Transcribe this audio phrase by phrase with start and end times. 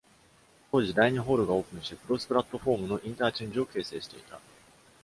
[0.71, 4.39] 当時、第二ホールがオープンし、クロスプラットフォームのインターチェンジを形成していた。